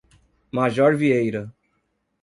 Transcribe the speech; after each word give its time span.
Major 0.51 0.97
Vieira 0.97 1.53